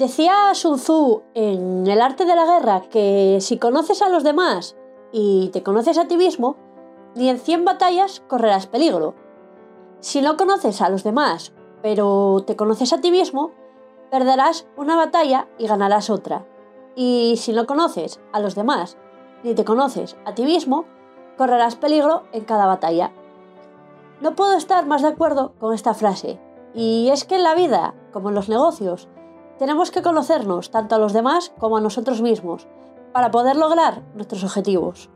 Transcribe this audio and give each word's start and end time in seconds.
Decía 0.00 0.54
Sun 0.54 0.78
Tzu 0.78 1.24
en 1.34 1.86
El 1.86 2.00
arte 2.00 2.24
de 2.24 2.34
la 2.34 2.46
guerra 2.46 2.80
que 2.88 3.36
si 3.42 3.58
conoces 3.58 4.00
a 4.00 4.08
los 4.08 4.24
demás 4.24 4.74
y 5.12 5.50
te 5.50 5.62
conoces 5.62 5.98
a 5.98 6.08
ti 6.08 6.16
mismo, 6.16 6.56
ni 7.14 7.28
en 7.28 7.38
100 7.38 7.66
batallas 7.66 8.22
correrás 8.26 8.66
peligro. 8.66 9.14
Si 10.00 10.22
no 10.22 10.38
conoces 10.38 10.80
a 10.80 10.88
los 10.88 11.04
demás, 11.04 11.52
pero 11.82 12.42
te 12.46 12.56
conoces 12.56 12.94
a 12.94 13.02
ti 13.02 13.10
mismo, 13.10 13.50
perderás 14.10 14.66
una 14.78 14.96
batalla 14.96 15.48
y 15.58 15.66
ganarás 15.66 16.08
otra. 16.08 16.46
Y 16.96 17.34
si 17.36 17.52
no 17.52 17.66
conoces 17.66 18.20
a 18.32 18.40
los 18.40 18.54
demás, 18.54 18.96
ni 19.42 19.54
te 19.54 19.66
conoces 19.66 20.16
a 20.24 20.32
ti 20.34 20.44
mismo, 20.44 20.86
correrás 21.36 21.76
peligro 21.76 22.22
en 22.32 22.46
cada 22.46 22.64
batalla. 22.64 23.12
No 24.22 24.34
puedo 24.34 24.56
estar 24.56 24.86
más 24.86 25.02
de 25.02 25.08
acuerdo 25.08 25.52
con 25.60 25.74
esta 25.74 25.92
frase. 25.92 26.40
Y 26.72 27.10
es 27.10 27.26
que 27.26 27.34
en 27.34 27.42
la 27.42 27.54
vida, 27.54 27.92
como 28.14 28.30
en 28.30 28.34
los 28.34 28.48
negocios, 28.48 29.06
tenemos 29.60 29.90
que 29.90 30.00
conocernos 30.00 30.70
tanto 30.70 30.94
a 30.94 30.98
los 30.98 31.12
demás 31.12 31.52
como 31.58 31.76
a 31.76 31.82
nosotros 31.82 32.22
mismos 32.22 32.66
para 33.12 33.30
poder 33.30 33.56
lograr 33.56 34.02
nuestros 34.14 34.42
objetivos. 34.42 35.10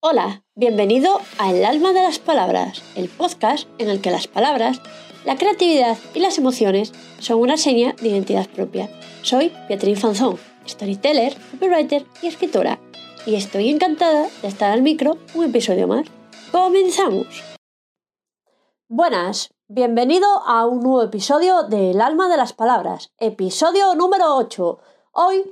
Hola, 0.00 0.44
bienvenido 0.54 1.20
a 1.38 1.52
El 1.52 1.62
alma 1.66 1.92
de 1.92 2.02
las 2.02 2.18
palabras, 2.18 2.82
el 2.94 3.10
podcast 3.10 3.68
en 3.76 3.90
el 3.90 4.00
que 4.00 4.10
las 4.10 4.28
palabras, 4.28 4.80
la 5.26 5.36
creatividad 5.36 5.98
y 6.14 6.20
las 6.20 6.38
emociones 6.38 6.94
son 7.18 7.40
una 7.40 7.58
seña 7.58 7.94
de 8.00 8.08
identidad 8.08 8.48
propia. 8.48 8.88
Soy 9.20 9.52
Beatriz 9.68 10.00
Fanzón, 10.00 10.38
storyteller, 10.66 11.36
copywriter 11.50 12.06
y 12.22 12.28
escritora, 12.28 12.78
y 13.26 13.34
estoy 13.34 13.68
encantada 13.68 14.28
de 14.40 14.48
estar 14.48 14.72
al 14.72 14.80
micro 14.80 15.18
un 15.34 15.44
episodio 15.44 15.86
más. 15.86 16.06
¡Comenzamos! 16.50 17.57
Buenas, 18.90 19.52
bienvenido 19.68 20.26
a 20.46 20.64
un 20.64 20.80
nuevo 20.80 21.02
episodio 21.02 21.64
de 21.64 21.90
El 21.90 22.00
alma 22.00 22.30
de 22.30 22.38
las 22.38 22.54
palabras, 22.54 23.12
episodio 23.18 23.94
número 23.94 24.34
8. 24.34 24.78
Hoy 25.12 25.44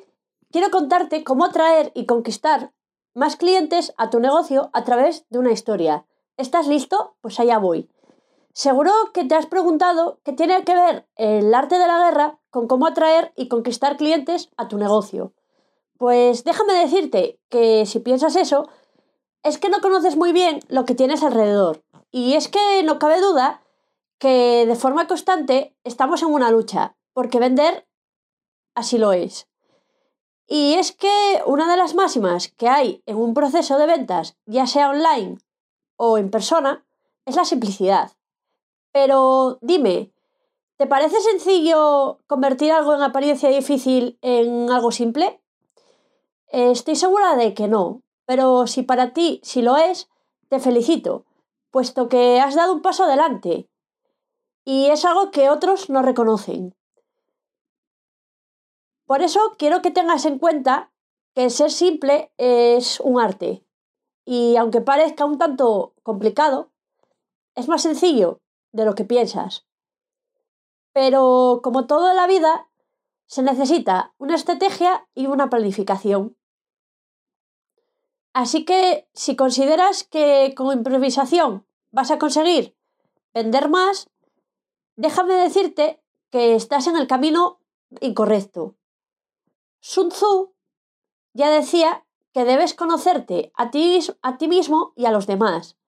quiero 0.50 0.70
contarte 0.70 1.22
cómo 1.22 1.44
atraer 1.44 1.92
y 1.94 2.06
conquistar 2.06 2.72
más 3.12 3.36
clientes 3.36 3.92
a 3.98 4.08
tu 4.08 4.20
negocio 4.20 4.70
a 4.72 4.84
través 4.84 5.26
de 5.28 5.38
una 5.38 5.52
historia. 5.52 6.06
¿Estás 6.38 6.66
listo? 6.66 7.16
Pues 7.20 7.38
allá 7.38 7.58
voy. 7.58 7.90
Seguro 8.54 8.90
que 9.12 9.24
te 9.24 9.34
has 9.34 9.44
preguntado 9.44 10.18
qué 10.24 10.32
tiene 10.32 10.64
que 10.64 10.74
ver 10.74 11.06
el 11.16 11.52
arte 11.54 11.78
de 11.78 11.86
la 11.86 12.06
guerra 12.06 12.38
con 12.48 12.66
cómo 12.66 12.86
atraer 12.86 13.34
y 13.36 13.48
conquistar 13.48 13.98
clientes 13.98 14.48
a 14.56 14.66
tu 14.68 14.78
negocio. 14.78 15.34
Pues 15.98 16.42
déjame 16.42 16.72
decirte 16.72 17.38
que 17.50 17.84
si 17.84 18.00
piensas 18.00 18.34
eso, 18.34 18.66
es 19.46 19.58
que 19.58 19.68
no 19.68 19.80
conoces 19.80 20.16
muy 20.16 20.32
bien 20.32 20.58
lo 20.68 20.84
que 20.84 20.96
tienes 20.96 21.22
alrededor. 21.22 21.84
Y 22.10 22.34
es 22.34 22.48
que 22.48 22.82
no 22.82 22.98
cabe 22.98 23.20
duda 23.20 23.62
que 24.18 24.66
de 24.66 24.74
forma 24.74 25.06
constante 25.06 25.76
estamos 25.84 26.22
en 26.22 26.28
una 26.28 26.50
lucha, 26.50 26.96
porque 27.12 27.38
vender 27.38 27.86
así 28.74 28.98
lo 28.98 29.12
es. 29.12 29.48
Y 30.48 30.74
es 30.74 30.90
que 30.90 31.42
una 31.46 31.70
de 31.70 31.76
las 31.76 31.94
máximas 31.94 32.48
que 32.56 32.68
hay 32.68 33.02
en 33.06 33.16
un 33.16 33.34
proceso 33.34 33.78
de 33.78 33.86
ventas, 33.86 34.36
ya 34.46 34.66
sea 34.66 34.90
online 34.90 35.38
o 35.96 36.18
en 36.18 36.30
persona, 36.30 36.84
es 37.24 37.36
la 37.36 37.44
simplicidad. 37.44 38.12
Pero 38.92 39.58
dime, 39.60 40.12
¿te 40.76 40.86
parece 40.86 41.20
sencillo 41.20 42.18
convertir 42.26 42.72
algo 42.72 42.94
en 42.94 43.02
apariencia 43.02 43.48
difícil 43.48 44.18
en 44.22 44.70
algo 44.70 44.90
simple? 44.90 45.40
Estoy 46.48 46.96
segura 46.96 47.36
de 47.36 47.54
que 47.54 47.68
no, 47.68 48.02
pero 48.26 48.66
si 48.66 48.82
para 48.82 49.12
ti 49.12 49.40
sí 49.42 49.62
lo 49.62 49.76
es, 49.76 50.10
te 50.48 50.58
felicito, 50.58 51.24
puesto 51.70 52.08
que 52.08 52.40
has 52.40 52.54
dado 52.54 52.72
un 52.74 52.82
paso 52.82 53.04
adelante. 53.04 53.68
Y 54.64 54.86
es 54.86 55.04
algo 55.04 55.30
que 55.30 55.48
otros 55.48 55.88
no 55.88 56.02
reconocen. 56.02 56.74
Por 59.06 59.22
eso 59.22 59.54
quiero 59.56 59.82
que 59.82 59.92
tengas 59.92 60.24
en 60.24 60.38
cuenta 60.38 60.90
que 61.34 61.48
ser 61.50 61.70
simple 61.70 62.32
es 62.36 62.98
un 63.00 63.20
arte. 63.20 63.64
Y 64.24 64.56
aunque 64.56 64.80
parezca 64.80 65.24
un 65.24 65.38
tanto 65.38 65.94
complicado, 66.02 66.72
es 67.54 67.68
más 67.68 67.82
sencillo 67.82 68.40
de 68.72 68.84
lo 68.84 68.96
que 68.96 69.04
piensas. 69.04 69.64
Pero 70.92 71.60
como 71.62 71.86
todo 71.86 72.10
en 72.10 72.16
la 72.16 72.26
vida, 72.26 72.68
se 73.26 73.42
necesita 73.42 74.14
una 74.18 74.34
estrategia 74.34 75.06
y 75.14 75.26
una 75.26 75.50
planificación. 75.50 76.36
Así 78.36 78.66
que 78.66 79.08
si 79.14 79.34
consideras 79.34 80.04
que 80.04 80.52
con 80.54 80.70
improvisación 80.70 81.66
vas 81.90 82.10
a 82.10 82.18
conseguir 82.18 82.76
vender 83.32 83.70
más, 83.70 84.10
déjame 84.94 85.32
decirte 85.32 86.02
que 86.30 86.54
estás 86.54 86.86
en 86.86 86.98
el 86.98 87.06
camino 87.06 87.60
incorrecto. 88.02 88.76
Sun 89.80 90.10
Tzu 90.10 90.52
ya 91.32 91.48
decía 91.48 92.04
que 92.34 92.44
debes 92.44 92.74
conocerte 92.74 93.52
a 93.54 93.70
ti, 93.70 94.48
mismo 94.48 94.92
y 94.96 95.06
a 95.06 95.12
los 95.12 95.26
demás. 95.26 95.78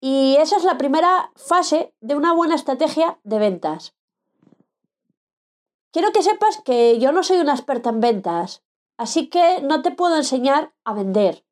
Y 0.00 0.38
esa 0.40 0.56
es 0.56 0.64
la 0.64 0.76
primera 0.76 1.30
fase 1.36 1.94
de 2.00 2.16
una 2.16 2.32
buena 2.32 2.56
estrategia 2.56 3.20
de 3.22 3.38
ventas. 3.38 3.94
Quiero 5.92 6.10
que 6.10 6.24
sepas 6.24 6.60
que 6.64 6.98
yo 6.98 7.12
no 7.12 7.22
soy 7.22 7.38
una 7.38 7.54
experta 7.54 7.90
en 7.90 8.00
ventas, 8.00 8.64
así 8.96 9.28
que 9.28 9.62
no 9.62 9.82
te 9.82 9.92
puedo 9.92 10.16
enseñar 10.16 10.74
a 10.82 10.94
vender. 10.94 11.44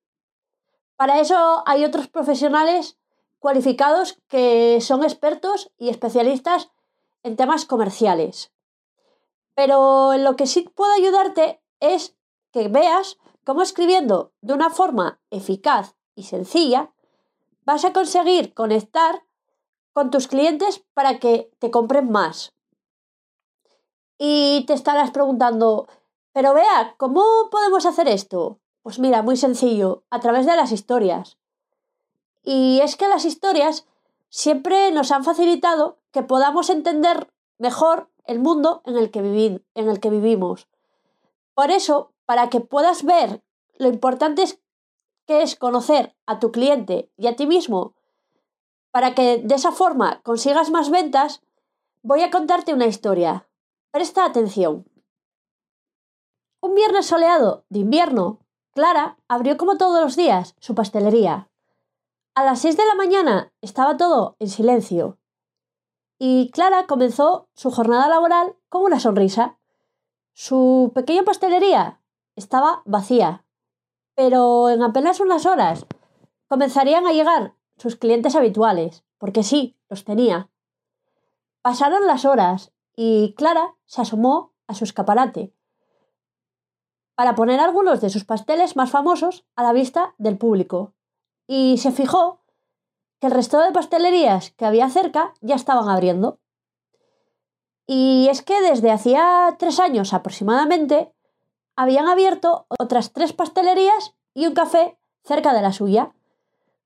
Para 0.98 1.20
eso 1.20 1.62
hay 1.64 1.84
otros 1.84 2.08
profesionales 2.08 2.98
cualificados 3.38 4.18
que 4.26 4.80
son 4.80 5.04
expertos 5.04 5.70
y 5.78 5.90
especialistas 5.90 6.72
en 7.22 7.36
temas 7.36 7.66
comerciales. 7.66 8.52
Pero 9.54 10.16
lo 10.18 10.34
que 10.34 10.48
sí 10.48 10.62
puedo 10.74 10.92
ayudarte 10.92 11.62
es 11.78 12.16
que 12.50 12.66
veas 12.66 13.16
cómo 13.44 13.62
escribiendo 13.62 14.32
de 14.40 14.54
una 14.54 14.70
forma 14.70 15.20
eficaz 15.30 15.94
y 16.16 16.24
sencilla 16.24 16.92
vas 17.62 17.84
a 17.84 17.92
conseguir 17.92 18.52
conectar 18.52 19.22
con 19.92 20.10
tus 20.10 20.26
clientes 20.26 20.84
para 20.94 21.20
que 21.20 21.48
te 21.60 21.70
compren 21.70 22.10
más. 22.10 22.56
Y 24.18 24.64
te 24.66 24.72
estarás 24.72 25.12
preguntando, 25.12 25.86
pero 26.32 26.54
vea, 26.54 26.96
¿cómo 26.96 27.22
podemos 27.52 27.86
hacer 27.86 28.08
esto? 28.08 28.58
Pues 28.88 28.98
mira, 28.98 29.20
muy 29.20 29.36
sencillo, 29.36 30.04
a 30.08 30.18
través 30.18 30.46
de 30.46 30.56
las 30.56 30.72
historias. 30.72 31.36
Y 32.42 32.80
es 32.82 32.96
que 32.96 33.06
las 33.06 33.26
historias 33.26 33.86
siempre 34.30 34.90
nos 34.92 35.10
han 35.10 35.24
facilitado 35.24 35.98
que 36.10 36.22
podamos 36.22 36.70
entender 36.70 37.30
mejor 37.58 38.08
el 38.24 38.38
mundo 38.38 38.80
en 38.86 38.96
el 38.96 39.10
que, 39.10 39.18
en 39.18 39.88
el 39.90 40.00
que 40.00 40.08
vivimos. 40.08 40.68
Por 41.52 41.70
eso, 41.70 42.14
para 42.24 42.48
que 42.48 42.60
puedas 42.60 43.04
ver 43.04 43.42
lo 43.76 43.88
importante 43.88 44.42
que 45.26 45.42
es 45.42 45.54
conocer 45.54 46.16
a 46.24 46.38
tu 46.38 46.50
cliente 46.50 47.10
y 47.18 47.26
a 47.26 47.36
ti 47.36 47.46
mismo, 47.46 47.92
para 48.90 49.14
que 49.14 49.42
de 49.44 49.54
esa 49.54 49.70
forma 49.72 50.22
consigas 50.22 50.70
más 50.70 50.88
ventas, 50.88 51.42
voy 52.00 52.22
a 52.22 52.30
contarte 52.30 52.72
una 52.72 52.86
historia. 52.86 53.46
Presta 53.90 54.24
atención. 54.24 54.86
Un 56.62 56.74
viernes 56.74 57.04
soleado 57.04 57.66
de 57.68 57.80
invierno, 57.80 58.40
Clara 58.78 59.18
abrió 59.26 59.56
como 59.56 59.76
todos 59.76 60.00
los 60.00 60.14
días 60.14 60.54
su 60.60 60.76
pastelería. 60.76 61.48
A 62.36 62.44
las 62.44 62.60
seis 62.60 62.76
de 62.76 62.86
la 62.86 62.94
mañana 62.94 63.52
estaba 63.60 63.96
todo 63.96 64.36
en 64.38 64.48
silencio. 64.48 65.18
Y 66.16 66.52
Clara 66.52 66.86
comenzó 66.86 67.48
su 67.54 67.72
jornada 67.72 68.06
laboral 68.06 68.54
con 68.68 68.84
una 68.84 69.00
sonrisa. 69.00 69.58
Su 70.32 70.92
pequeña 70.94 71.24
pastelería 71.24 72.00
estaba 72.36 72.82
vacía, 72.84 73.44
pero 74.14 74.70
en 74.70 74.80
apenas 74.84 75.18
unas 75.18 75.44
horas 75.44 75.84
comenzarían 76.46 77.04
a 77.08 77.12
llegar 77.12 77.56
sus 77.78 77.96
clientes 77.96 78.36
habituales, 78.36 79.02
porque 79.18 79.42
sí, 79.42 79.76
los 79.88 80.04
tenía. 80.04 80.50
Pasaron 81.62 82.06
las 82.06 82.24
horas 82.24 82.70
y 82.94 83.34
Clara 83.36 83.74
se 83.86 84.02
asomó 84.02 84.52
a 84.68 84.74
su 84.74 84.84
escaparate 84.84 85.52
para 87.18 87.34
poner 87.34 87.58
algunos 87.58 88.00
de 88.00 88.10
sus 88.10 88.24
pasteles 88.24 88.76
más 88.76 88.92
famosos 88.92 89.44
a 89.56 89.64
la 89.64 89.72
vista 89.72 90.14
del 90.18 90.38
público. 90.38 90.94
Y 91.48 91.78
se 91.78 91.90
fijó 91.90 92.44
que 93.18 93.26
el 93.26 93.32
resto 93.32 93.58
de 93.58 93.72
pastelerías 93.72 94.52
que 94.52 94.64
había 94.64 94.88
cerca 94.88 95.34
ya 95.40 95.56
estaban 95.56 95.88
abriendo. 95.88 96.38
Y 97.88 98.28
es 98.30 98.42
que 98.42 98.60
desde 98.60 98.92
hacía 98.92 99.56
tres 99.58 99.80
años 99.80 100.14
aproximadamente 100.14 101.12
habían 101.74 102.06
abierto 102.06 102.66
otras 102.68 103.12
tres 103.12 103.32
pastelerías 103.32 104.14
y 104.32 104.46
un 104.46 104.54
café 104.54 104.96
cerca 105.24 105.52
de 105.52 105.62
la 105.62 105.72
suya. 105.72 106.14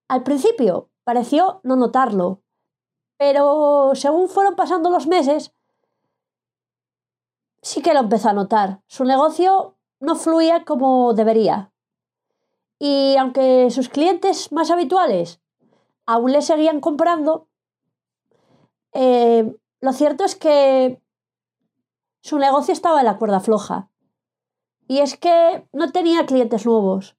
Al 0.09 0.23
principio 0.23 0.89
pareció 1.05 1.61
no 1.63 1.77
notarlo, 1.77 2.41
pero 3.19 3.91
según 3.93 4.31
fueron 4.31 4.57
pasando 4.57 4.89
los 4.89 5.07
meses, 5.07 5.53
sí 7.61 7.83
que 7.83 7.93
lo 7.93 8.01
empezó 8.01 8.31
a 8.31 8.33
notar. 8.33 8.81
Su 8.87 9.05
negocio 9.05 9.77
no 10.03 10.17
fluía 10.17 10.65
como 10.65 11.15
debería. 11.15 11.73
Y 12.81 13.15
aunque 13.17 13.71
sus 13.71 13.89
clientes 13.89 14.51
más 14.51 14.71
habituales 14.73 15.41
aún 16.07 16.33
le 16.33 16.43
seguían 16.43 16.81
comprando, 16.81 17.47
eh, 18.93 19.57
lo 19.81 19.93
cierto 19.93 20.25
es 20.25 20.35
que 20.35 21.01
su 22.21 22.39
negocio 22.39 22.73
estaba 22.73 22.99
en 22.99 23.07
la 23.07 23.17
cuerda 23.17 23.39
floja. 23.39 23.91
Y 24.89 24.99
es 24.99 25.17
que 25.17 25.69
no 25.73 25.93
tenía 25.93 26.27
clientes 26.27 26.67
nuevos 26.67 27.17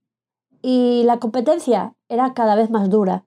y 0.62 1.04
la 1.06 1.20
competencia 1.20 1.96
era 2.10 2.34
cada 2.34 2.56
vez 2.56 2.70
más 2.70 2.90
dura. 2.90 3.26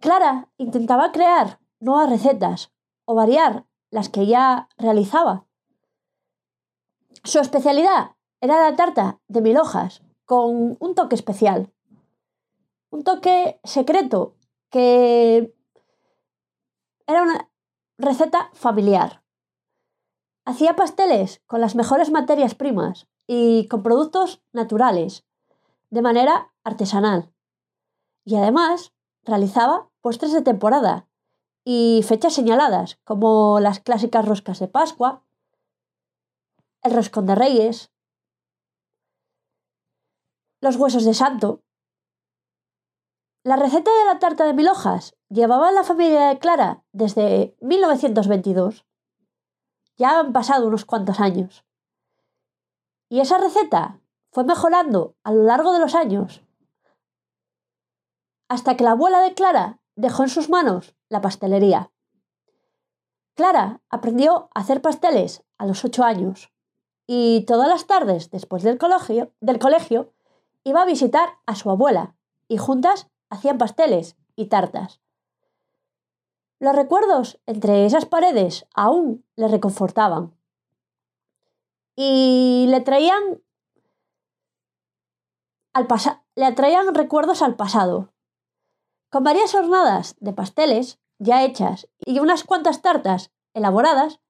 Clara 0.00 0.48
intentaba 0.56 1.12
crear 1.12 1.60
nuevas 1.78 2.08
recetas 2.08 2.72
o 3.04 3.14
variar 3.14 3.66
las 3.90 4.08
que 4.08 4.26
ya 4.26 4.68
realizaba. 4.78 5.47
Su 7.24 7.40
especialidad 7.40 8.12
era 8.40 8.60
la 8.60 8.76
tarta 8.76 9.20
de 9.28 9.40
mil 9.40 9.56
hojas 9.56 10.02
con 10.24 10.76
un 10.78 10.94
toque 10.94 11.14
especial. 11.14 11.72
Un 12.90 13.02
toque 13.04 13.60
secreto 13.64 14.36
que 14.70 15.54
era 17.06 17.22
una 17.22 17.50
receta 17.98 18.50
familiar. 18.54 19.22
Hacía 20.44 20.76
pasteles 20.76 21.42
con 21.46 21.60
las 21.60 21.74
mejores 21.74 22.10
materias 22.10 22.54
primas 22.54 23.08
y 23.26 23.66
con 23.68 23.82
productos 23.82 24.42
naturales, 24.52 25.26
de 25.90 26.02
manera 26.02 26.52
artesanal. 26.64 27.32
Y 28.24 28.36
además 28.36 28.94
realizaba 29.24 29.88
postres 30.00 30.32
de 30.32 30.42
temporada 30.42 31.08
y 31.64 32.02
fechas 32.06 32.32
señaladas, 32.32 32.98
como 33.04 33.60
las 33.60 33.80
clásicas 33.80 34.26
roscas 34.26 34.58
de 34.58 34.68
Pascua, 34.68 35.22
el 36.82 36.94
roscón 36.94 37.26
de 37.26 37.34
Reyes, 37.34 37.90
los 40.60 40.76
huesos 40.76 41.04
de 41.04 41.14
santo. 41.14 41.62
La 43.44 43.56
receta 43.56 43.90
de 43.90 44.04
la 44.06 44.18
tarta 44.18 44.44
de 44.44 44.54
mil 44.54 44.68
hojas 44.68 45.16
llevaba 45.28 45.72
la 45.72 45.84
familia 45.84 46.28
de 46.28 46.38
Clara 46.38 46.84
desde 46.92 47.56
1922. 47.60 48.84
Ya 49.96 50.18
han 50.18 50.32
pasado 50.32 50.66
unos 50.66 50.84
cuantos 50.84 51.20
años. 51.20 51.64
Y 53.08 53.20
esa 53.20 53.38
receta 53.38 54.00
fue 54.32 54.44
mejorando 54.44 55.16
a 55.22 55.32
lo 55.32 55.44
largo 55.44 55.72
de 55.72 55.80
los 55.80 55.94
años, 55.94 56.42
hasta 58.48 58.76
que 58.76 58.84
la 58.84 58.92
abuela 58.92 59.20
de 59.20 59.34
Clara 59.34 59.80
dejó 59.96 60.22
en 60.24 60.28
sus 60.28 60.48
manos 60.50 60.94
la 61.08 61.20
pastelería. 61.20 61.90
Clara 63.34 63.80
aprendió 63.88 64.50
a 64.54 64.60
hacer 64.60 64.82
pasteles 64.82 65.44
a 65.58 65.66
los 65.66 65.84
ocho 65.84 66.04
años 66.04 66.52
y 67.10 67.44
todas 67.46 67.68
las 67.68 67.86
tardes 67.86 68.30
después 68.30 68.62
del 68.62 68.78
colegio, 68.78 70.12
iba 70.62 70.82
a 70.82 70.86
visitar 70.86 71.30
a 71.46 71.54
su 71.54 71.70
abuela 71.70 72.14
y 72.48 72.58
juntas 72.58 73.08
hacían 73.30 73.56
pasteles 73.56 74.16
y 74.36 74.46
tartas. 74.46 75.00
Los 76.60 76.76
recuerdos 76.76 77.40
entre 77.46 77.86
esas 77.86 78.04
paredes 78.04 78.66
aún 78.74 79.24
le 79.36 79.48
reconfortaban 79.48 80.34
y 81.96 82.66
le 82.68 82.80
traían 82.82 83.40
al 85.72 85.88
le 86.36 86.44
atraían 86.44 86.94
recuerdos 86.94 87.40
al 87.40 87.56
pasado. 87.56 88.12
Con 89.10 89.24
varias 89.24 89.54
hornadas 89.54 90.14
de 90.20 90.34
pasteles 90.34 90.98
ya 91.18 91.42
hechas 91.42 91.88
y 92.04 92.18
unas 92.20 92.44
cuantas 92.44 92.82
tartas 92.82 93.30
elaboradas, 93.54 94.20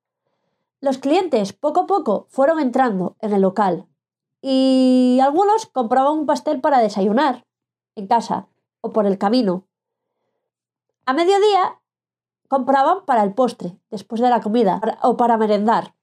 los 0.80 0.98
clientes 0.98 1.52
poco 1.52 1.80
a 1.80 1.86
poco 1.86 2.26
fueron 2.30 2.60
entrando 2.60 3.16
en 3.20 3.32
el 3.32 3.42
local 3.42 3.86
y 4.40 5.18
algunos 5.22 5.66
compraban 5.66 6.12
un 6.12 6.26
pastel 6.26 6.60
para 6.60 6.78
desayunar 6.78 7.44
en 7.96 8.06
casa 8.06 8.48
o 8.80 8.90
por 8.90 9.06
el 9.06 9.18
camino. 9.18 9.66
A 11.06 11.12
mediodía 11.12 11.80
compraban 12.48 13.04
para 13.04 13.22
el 13.22 13.34
postre, 13.34 13.78
después 13.90 14.20
de 14.20 14.30
la 14.30 14.40
comida, 14.40 14.80
o 15.02 15.16
para 15.16 15.36
merendar. 15.36 15.94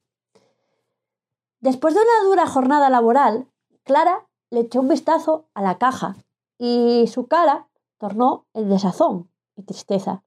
Después 1.59 1.93
de 1.93 2.01
una 2.01 2.29
dura 2.29 2.47
jornada 2.47 2.89
laboral, 2.89 3.47
Clara 3.83 4.27
le 4.49 4.61
echó 4.61 4.81
un 4.81 4.87
vistazo 4.87 5.47
a 5.53 5.61
la 5.61 5.77
caja 5.77 6.15
y 6.57 7.05
su 7.07 7.27
cara 7.27 7.67
tornó 7.97 8.45
en 8.53 8.69
desazón 8.69 9.31
y 9.55 9.63
tristeza. 9.63 10.23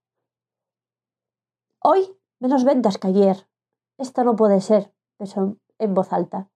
Hoy 1.81 2.17
menos 2.41 2.65
ventas 2.65 2.99
que 2.99 3.09
ayer. 3.09 3.48
Esto 3.99 4.25
no 4.25 4.37
puede 4.37 4.61
ser, 4.61 4.93
pensó 5.19 5.57
en 5.79 5.95
voz 5.95 6.13
alta 6.13 6.49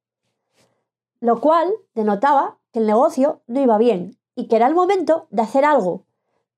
lo 1.22 1.40
cual 1.40 1.72
denotaba 1.94 2.58
que 2.72 2.80
el 2.80 2.86
negocio 2.86 3.42
no 3.46 3.60
iba 3.60 3.78
bien 3.78 4.18
y 4.34 4.48
que 4.48 4.56
era 4.56 4.66
el 4.66 4.74
momento 4.74 5.28
de 5.30 5.42
hacer 5.42 5.64
algo, 5.64 6.04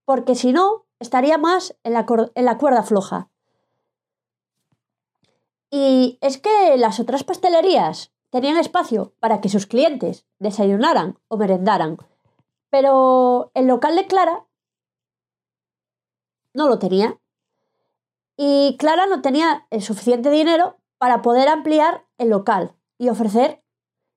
porque 0.06 0.34
si 0.34 0.54
no, 0.54 0.86
estaría 0.98 1.36
más 1.36 1.76
en 1.84 1.92
la, 1.92 2.06
en 2.34 2.44
la 2.46 2.56
cuerda 2.56 2.82
floja. 2.82 3.28
Y 5.70 6.18
es 6.22 6.38
que 6.38 6.78
las 6.78 6.98
otras 6.98 7.24
pastelerías 7.24 8.10
tenían 8.30 8.56
espacio 8.56 9.12
para 9.20 9.42
que 9.42 9.50
sus 9.50 9.66
clientes 9.66 10.24
desayunaran 10.38 11.18
o 11.28 11.36
merendaran, 11.36 11.98
pero 12.70 13.50
el 13.52 13.66
local 13.66 13.96
de 13.96 14.06
Clara 14.06 14.46
no 16.54 16.68
lo 16.68 16.78
tenía. 16.78 17.18
Y 18.36 18.76
Clara 18.78 19.06
no 19.06 19.22
tenía 19.22 19.66
el 19.70 19.82
suficiente 19.82 20.30
dinero 20.30 20.76
para 20.98 21.22
poder 21.22 21.48
ampliar 21.48 22.04
el 22.18 22.30
local 22.30 22.74
y 22.98 23.08
ofrecer 23.08 23.62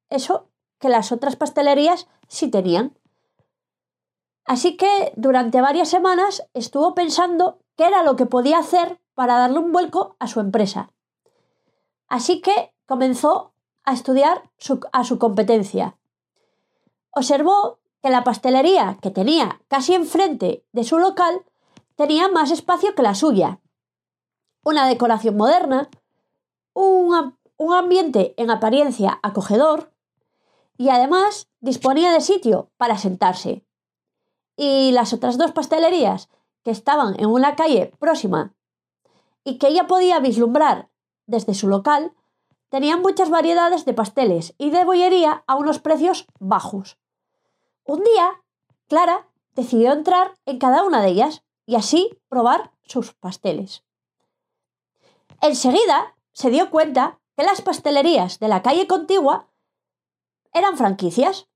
eso 0.09 0.49
que 0.79 0.89
las 0.89 1.11
otras 1.11 1.35
pastelerías 1.35 2.07
sí 2.27 2.49
tenían. 2.49 2.97
Así 4.45 4.77
que 4.77 5.11
durante 5.15 5.61
varias 5.61 5.89
semanas 5.89 6.47
estuvo 6.53 6.95
pensando 6.95 7.59
qué 7.75 7.85
era 7.85 8.03
lo 8.03 8.15
que 8.15 8.25
podía 8.25 8.59
hacer 8.59 8.99
para 9.13 9.37
darle 9.37 9.59
un 9.59 9.71
vuelco 9.71 10.15
a 10.19 10.27
su 10.27 10.39
empresa. 10.39 10.91
Así 12.07 12.41
que 12.41 12.73
comenzó 12.85 13.53
a 13.83 13.93
estudiar 13.93 14.49
a 14.93 15.03
su 15.03 15.19
competencia. 15.19 15.97
Observó 17.11 17.79
que 18.01 18.09
la 18.09 18.23
pastelería 18.23 18.97
que 19.01 19.11
tenía 19.11 19.61
casi 19.67 19.93
enfrente 19.93 20.63
de 20.71 20.83
su 20.83 20.97
local 20.97 21.43
tenía 21.95 22.29
más 22.29 22.51
espacio 22.51 22.95
que 22.95 23.01
la 23.01 23.15
suya. 23.15 23.59
Una 24.67 24.85
decoración 24.85 25.37
moderna, 25.37 25.89
un, 26.73 27.37
un 27.55 27.73
ambiente 27.73 28.33
en 28.35 28.51
apariencia 28.51 29.17
acogedor, 29.23 29.93
y 30.77 30.89
además 30.89 31.47
disponía 31.61 32.11
de 32.11 32.19
sitio 32.19 32.69
para 32.75 32.97
sentarse. 32.97 33.65
Y 34.57 34.91
las 34.91 35.13
otras 35.13 35.37
dos 35.37 35.53
pastelerías 35.53 36.27
que 36.65 36.71
estaban 36.71 37.17
en 37.17 37.27
una 37.27 37.55
calle 37.55 37.93
próxima 37.97 38.55
y 39.45 39.57
que 39.57 39.69
ella 39.69 39.87
podía 39.87 40.19
vislumbrar 40.19 40.89
desde 41.27 41.53
su 41.53 41.69
local, 41.69 42.11
tenían 42.67 43.01
muchas 43.01 43.29
variedades 43.29 43.85
de 43.85 43.93
pasteles 43.93 44.53
y 44.57 44.71
de 44.71 44.83
bollería 44.83 45.45
a 45.47 45.55
unos 45.55 45.79
precios 45.79 46.27
bajos. 46.41 46.97
Un 47.85 48.03
día, 48.03 48.43
Clara 48.89 49.29
decidió 49.55 49.93
entrar 49.93 50.33
en 50.45 50.59
cada 50.59 50.83
una 50.83 51.01
de 51.01 51.07
ellas 51.07 51.45
y 51.65 51.75
así 51.75 52.19
probar 52.27 52.73
sus 52.83 53.13
pasteles. 53.13 53.87
Enseguida 55.41 56.15
se 56.33 56.49
dio 56.49 56.69
cuenta 56.69 57.19
que 57.35 57.43
las 57.43 57.61
pastelerías 57.61 58.39
de 58.39 58.47
la 58.47 58.61
calle 58.61 58.87
contigua 58.87 59.47
eran 60.53 60.77
franquicias 60.77 61.47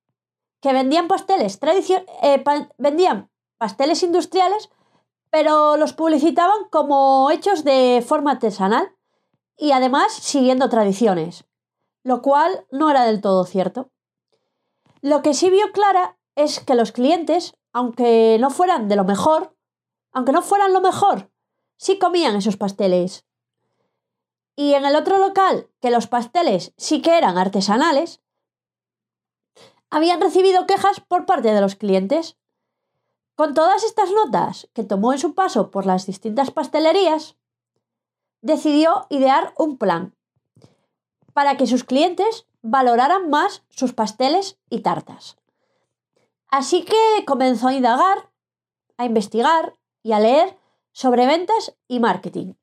que 0.61 0.73
vendían 0.73 1.07
pasteles 1.07 1.59
eh, 2.21 2.43
vendían 2.77 3.31
pasteles 3.57 4.03
industriales, 4.03 4.69
pero 5.31 5.77
los 5.77 5.93
publicitaban 5.93 6.65
como 6.69 7.29
hechos 7.31 7.63
de 7.63 8.03
forma 8.07 8.31
artesanal 8.31 8.95
y 9.57 9.71
además 9.71 10.13
siguiendo 10.13 10.69
tradiciones, 10.69 11.45
lo 12.03 12.21
cual 12.21 12.65
no 12.71 12.89
era 12.89 13.03
del 13.03 13.21
todo 13.21 13.45
cierto. 13.45 13.89
Lo 15.01 15.23
que 15.23 15.33
sí 15.33 15.49
vio 15.49 15.71
Clara 15.71 16.17
es 16.35 16.59
que 16.59 16.75
los 16.75 16.91
clientes, 16.91 17.55
aunque 17.73 18.37
no 18.39 18.51
fueran 18.51 18.87
de 18.87 18.95
lo 18.95 19.03
mejor, 19.03 19.55
aunque 20.11 20.31
no 20.31 20.41
fueran 20.41 20.73
lo 20.73 20.81
mejor, 20.81 21.31
sí 21.77 21.97
comían 21.97 22.35
esos 22.35 22.57
pasteles. 22.57 23.25
Y 24.61 24.75
en 24.75 24.85
el 24.85 24.95
otro 24.95 25.17
local, 25.17 25.71
que 25.81 25.89
los 25.89 26.05
pasteles 26.05 26.71
sí 26.77 27.01
que 27.01 27.17
eran 27.17 27.35
artesanales, 27.39 28.21
habían 29.89 30.21
recibido 30.21 30.67
quejas 30.67 30.99
por 30.99 31.25
parte 31.25 31.51
de 31.51 31.61
los 31.61 31.73
clientes. 31.73 32.37
Con 33.33 33.55
todas 33.55 33.83
estas 33.83 34.11
notas 34.11 34.69
que 34.73 34.83
tomó 34.83 35.13
en 35.13 35.17
su 35.17 35.33
paso 35.33 35.71
por 35.71 35.87
las 35.87 36.05
distintas 36.05 36.51
pastelerías, 36.51 37.37
decidió 38.41 39.07
idear 39.09 39.51
un 39.57 39.79
plan 39.79 40.15
para 41.33 41.57
que 41.57 41.65
sus 41.65 41.83
clientes 41.83 42.45
valoraran 42.61 43.31
más 43.31 43.63
sus 43.71 43.93
pasteles 43.93 44.59
y 44.69 44.81
tartas. 44.81 45.37
Así 46.49 46.85
que 46.85 47.25
comenzó 47.25 47.69
a 47.69 47.73
indagar, 47.73 48.29
a 48.97 49.05
investigar 49.05 49.75
y 50.03 50.11
a 50.11 50.19
leer 50.19 50.55
sobre 50.91 51.25
ventas 51.25 51.75
y 51.87 51.99
marketing. 51.99 52.53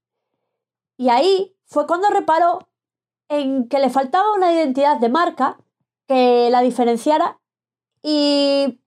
Y 0.96 1.08
ahí 1.08 1.56
fue 1.68 1.86
cuando 1.86 2.08
reparó 2.08 2.68
en 3.28 3.68
que 3.68 3.78
le 3.78 3.90
faltaba 3.90 4.34
una 4.34 4.52
identidad 4.52 4.98
de 4.98 5.10
marca 5.10 5.58
que 6.06 6.48
la 6.50 6.62
diferenciara 6.62 7.40
y 8.02 8.80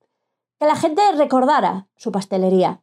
que 0.60 0.66
la 0.66 0.76
gente 0.76 1.02
recordara 1.14 1.88
su 1.96 2.12
pastelería. 2.12 2.82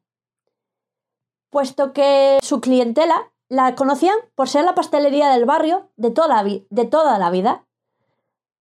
Puesto 1.51 1.93
que 1.93 2.39
su 2.43 2.61
clientela 2.61 3.33
la 3.49 3.75
conocían 3.75 4.17
por 4.35 4.49
ser 4.49 4.65
la 4.65 4.75
pastelería 4.75 5.31
del 5.31 5.47
barrio 5.47 5.91
de 5.97 6.11
toda 6.11 6.45
de 6.45 6.85
toda 6.85 7.19
la 7.19 7.31
vida. 7.31 7.67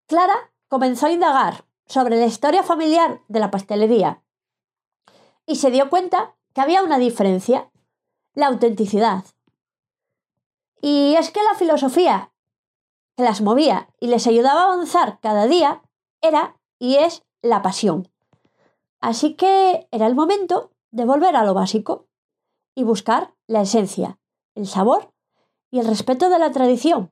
Clara 0.07 0.51
comenzó 0.67 1.05
a 1.05 1.11
indagar 1.11 1.65
sobre 1.85 2.17
la 2.17 2.25
historia 2.25 2.63
familiar 2.63 3.21
de 3.27 3.39
la 3.39 3.51
pastelería 3.51 4.23
y 5.45 5.57
se 5.57 5.69
dio 5.69 5.89
cuenta 5.89 6.35
que 6.53 6.61
había 6.61 6.81
una 6.81 6.97
diferencia, 6.97 7.69
la 8.33 8.47
autenticidad. 8.47 9.23
Y 10.81 11.15
es 11.15 11.31
que 11.31 11.43
la 11.43 11.55
filosofía 11.55 12.31
que 13.15 13.23
las 13.23 13.41
movía 13.41 13.89
y 13.99 14.07
les 14.07 14.27
ayudaba 14.27 14.61
a 14.61 14.73
avanzar 14.73 15.19
cada 15.19 15.47
día 15.47 15.81
era 16.21 16.59
y 16.79 16.97
es 16.97 17.23
la 17.41 17.61
pasión. 17.61 18.09
Así 18.99 19.33
que 19.33 19.87
era 19.91 20.07
el 20.07 20.15
momento 20.15 20.71
de 20.91 21.05
volver 21.05 21.35
a 21.35 21.43
lo 21.43 21.53
básico 21.53 22.07
y 22.75 22.83
buscar 22.83 23.33
la 23.47 23.61
esencia, 23.61 24.19
el 24.55 24.67
sabor 24.67 25.11
y 25.71 25.79
el 25.79 25.87
respeto 25.87 26.29
de 26.29 26.39
la 26.39 26.51
tradición, 26.51 27.11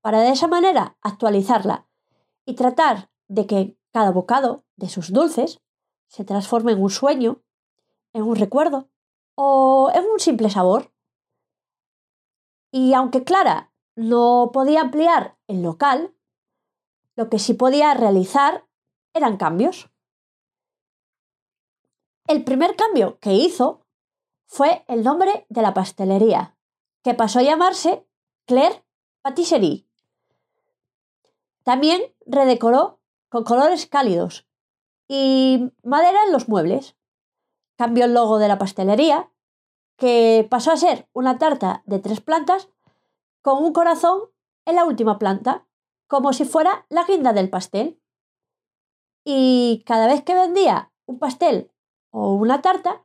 para 0.00 0.20
de 0.20 0.30
esa 0.30 0.48
manera 0.48 0.96
actualizarla 1.02 1.86
y 2.46 2.54
tratar 2.54 3.10
de 3.28 3.46
que 3.46 3.76
cada 3.92 4.10
bocado 4.10 4.64
de 4.76 4.88
sus 4.88 5.12
dulces 5.12 5.60
se 6.08 6.24
transforme 6.24 6.72
en 6.72 6.82
un 6.82 6.90
sueño, 6.90 7.42
en 8.12 8.22
un 8.22 8.36
recuerdo 8.36 8.88
o 9.34 9.90
en 9.94 10.04
un 10.04 10.18
simple 10.18 10.50
sabor. 10.50 10.92
Y 12.72 12.94
aunque 12.94 13.22
Clara 13.22 13.72
no 13.94 14.50
podía 14.52 14.80
ampliar 14.80 15.36
el 15.46 15.62
local, 15.62 16.14
lo 17.14 17.28
que 17.28 17.38
sí 17.38 17.54
podía 17.54 17.94
realizar 17.94 18.66
eran 19.14 19.36
cambios. 19.36 19.90
El 22.26 22.44
primer 22.44 22.74
cambio 22.76 23.18
que 23.20 23.34
hizo 23.34 23.84
fue 24.46 24.84
el 24.88 25.02
nombre 25.02 25.46
de 25.48 25.62
la 25.62 25.74
pastelería, 25.74 26.56
que 27.02 27.14
pasó 27.14 27.40
a 27.40 27.42
llamarse 27.42 28.06
Claire 28.46 28.84
Patisserie. 29.20 29.86
También 31.62 32.02
redecoró 32.26 33.00
con 33.28 33.44
colores 33.44 33.86
cálidos 33.86 34.46
y 35.08 35.72
madera 35.82 36.24
en 36.24 36.32
los 36.32 36.48
muebles. 36.48 36.96
Cambió 37.76 38.04
el 38.04 38.14
logo 38.14 38.38
de 38.38 38.48
la 38.48 38.58
pastelería, 38.58 39.31
que 40.02 40.44
pasó 40.50 40.72
a 40.72 40.76
ser 40.76 41.08
una 41.12 41.38
tarta 41.38 41.84
de 41.86 42.00
tres 42.00 42.20
plantas 42.20 42.68
con 43.40 43.62
un 43.62 43.72
corazón 43.72 44.22
en 44.64 44.74
la 44.74 44.84
última 44.84 45.16
planta, 45.16 45.64
como 46.08 46.32
si 46.32 46.44
fuera 46.44 46.86
la 46.88 47.04
guinda 47.04 47.32
del 47.32 47.48
pastel. 47.48 48.02
Y 49.24 49.84
cada 49.86 50.08
vez 50.08 50.24
que 50.24 50.34
vendía 50.34 50.92
un 51.06 51.20
pastel 51.20 51.70
o 52.10 52.34
una 52.34 52.62
tarta, 52.62 53.04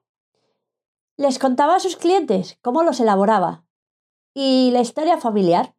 les 1.17 1.37
contaba 1.37 1.75
a 1.75 1.79
sus 1.79 1.97
clientes 1.97 2.57
cómo 2.63 2.81
los 2.81 2.99
elaboraba 2.99 3.63
y 4.33 4.71
la 4.71 4.81
historia 4.81 5.19
familiar. 5.19 5.75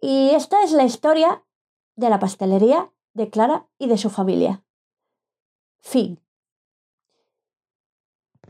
Y 0.00 0.30
esta 0.30 0.62
es 0.62 0.70
la 0.70 0.84
historia 0.84 1.44
de 1.96 2.08
la 2.08 2.20
pastelería 2.20 2.92
de 3.14 3.30
Clara 3.30 3.66
y 3.78 3.88
de 3.88 3.98
su 3.98 4.10
familia. 4.10 4.64
Fin. 5.80 6.22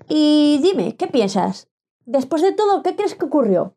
Y 0.08 0.58
dime, 0.62 0.96
¿qué 0.96 1.06
piensas? 1.06 1.68
Después 2.04 2.42
de 2.42 2.52
todo, 2.52 2.82
¿qué 2.82 2.96
crees 2.96 3.14
que 3.14 3.24
ocurrió? 3.24 3.76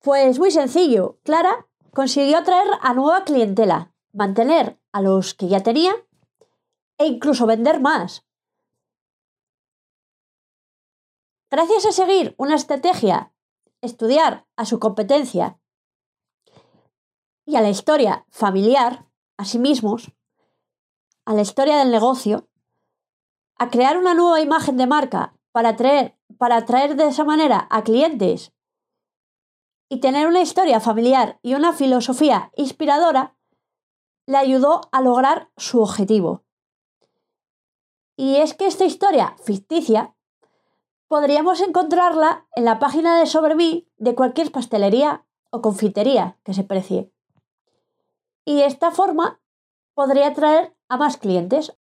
Pues 0.00 0.38
muy 0.38 0.50
sencillo. 0.50 1.18
Clara 1.22 1.66
consiguió 1.92 2.38
atraer 2.38 2.68
a 2.82 2.92
nueva 2.94 3.24
clientela, 3.24 3.94
mantener 4.12 4.78
a 4.92 5.00
los 5.00 5.34
que 5.34 5.48
ya 5.48 5.62
tenía 5.62 5.94
e 6.98 7.06
incluso 7.06 7.46
vender 7.46 7.80
más. 7.80 8.24
Gracias 11.50 11.86
a 11.86 11.92
seguir 11.92 12.34
una 12.36 12.56
estrategia, 12.56 13.32
estudiar 13.80 14.46
a 14.56 14.64
su 14.64 14.80
competencia 14.80 15.60
y 17.46 17.56
a 17.56 17.60
la 17.60 17.70
historia 17.70 18.26
familiar, 18.30 19.06
a 19.36 19.44
sí 19.44 19.58
mismos, 19.58 20.10
a 21.24 21.34
la 21.34 21.42
historia 21.42 21.76
del 21.76 21.90
negocio, 21.90 22.48
a 23.56 23.70
crear 23.70 23.98
una 23.98 24.14
nueva 24.14 24.40
imagen 24.40 24.76
de 24.76 24.86
marca 24.86 25.34
para 25.52 25.70
atraer, 25.70 26.16
para 26.38 26.60
de 26.60 27.06
esa 27.06 27.24
manera 27.24 27.66
a 27.70 27.82
clientes 27.82 28.52
y 29.88 30.00
tener 30.00 30.26
una 30.26 30.40
historia 30.40 30.80
familiar 30.80 31.38
y 31.42 31.54
una 31.54 31.72
filosofía 31.72 32.50
inspiradora, 32.56 33.36
le 34.26 34.38
ayudó 34.38 34.80
a 34.92 35.00
lograr 35.00 35.50
su 35.56 35.80
objetivo. 35.80 36.44
Y 38.16 38.36
es 38.36 38.54
que 38.54 38.66
esta 38.66 38.84
historia 38.84 39.36
ficticia 39.42 40.16
podríamos 41.08 41.60
encontrarla 41.60 42.46
en 42.56 42.64
la 42.64 42.78
página 42.78 43.18
de 43.18 43.26
Sobre 43.26 43.54
mí 43.54 43.88
de 43.96 44.14
cualquier 44.14 44.50
pastelería 44.50 45.26
o 45.50 45.60
confitería 45.62 46.38
que 46.44 46.54
se 46.54 46.64
precie. 46.64 47.12
Y 48.44 48.56
de 48.56 48.66
esta 48.66 48.90
forma 48.90 49.40
podría 49.94 50.28
atraer 50.28 50.76
a 50.88 50.96
más 50.96 51.16
clientes. 51.16 51.76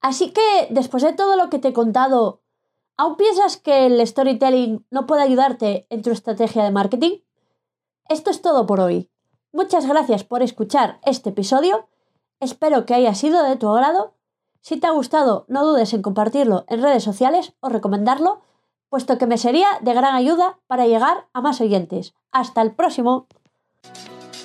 Así 0.00 0.32
que, 0.32 0.68
después 0.70 1.02
de 1.02 1.12
todo 1.12 1.36
lo 1.36 1.50
que 1.50 1.58
te 1.58 1.68
he 1.68 1.72
contado, 1.72 2.40
¿aún 2.96 3.16
piensas 3.16 3.56
que 3.56 3.86
el 3.86 4.06
storytelling 4.06 4.86
no 4.90 5.06
puede 5.06 5.22
ayudarte 5.22 5.86
en 5.90 6.02
tu 6.02 6.10
estrategia 6.10 6.64
de 6.64 6.70
marketing? 6.70 7.18
Esto 8.08 8.30
es 8.30 8.42
todo 8.42 8.66
por 8.66 8.80
hoy. 8.80 9.10
Muchas 9.52 9.86
gracias 9.86 10.24
por 10.24 10.42
escuchar 10.42 11.00
este 11.04 11.30
episodio. 11.30 11.88
Espero 12.40 12.86
que 12.86 12.94
haya 12.94 13.14
sido 13.14 13.42
de 13.42 13.56
tu 13.56 13.68
agrado 13.68 14.14
si 14.60 14.76
te 14.76 14.86
ha 14.86 14.90
gustado, 14.90 15.44
no 15.48 15.64
dudes 15.64 15.94
en 15.94 16.02
compartirlo 16.02 16.64
en 16.68 16.82
redes 16.82 17.02
sociales 17.02 17.54
o 17.60 17.68
recomendarlo, 17.68 18.42
puesto 18.90 19.16
que 19.18 19.26
me 19.26 19.38
sería 19.38 19.66
de 19.80 19.94
gran 19.94 20.14
ayuda 20.14 20.58
para 20.66 20.86
llegar 20.86 21.26
a 21.32 21.40
más 21.40 21.60
oyentes. 21.60 22.14
Hasta 22.32 22.60
el 22.62 22.74
próximo. 22.74 23.26